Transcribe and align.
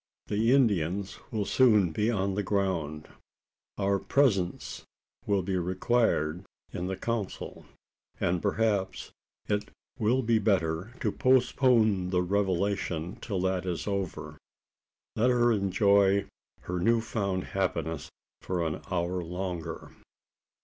The 0.29 0.51
Indians 0.51 1.19
will 1.29 1.45
soon 1.45 1.91
be 1.91 2.09
on 2.09 2.33
the 2.33 2.41
ground. 2.41 3.07
Our 3.77 3.99
presence 3.99 4.83
will 5.27 5.43
be 5.43 5.55
required 5.57 6.41
in 6.73 6.87
the 6.87 6.95
council; 6.97 7.67
and 8.19 8.41
perhaps 8.41 9.11
it 9.47 9.69
will 9.99 10.23
be 10.23 10.39
better 10.39 10.95
to 11.01 11.11
postpone 11.11 12.09
the 12.09 12.23
revelation 12.23 13.17
till 13.21 13.41
that 13.41 13.67
is 13.67 13.85
over? 13.85 14.39
Let 15.15 15.29
her 15.29 15.51
enjoy 15.51 16.25
her 16.61 16.79
new 16.79 16.99
found 16.99 17.43
happiness 17.53 18.09
for 18.41 18.65
an 18.65 18.81
hour 18.89 19.21
longer." 19.23 19.91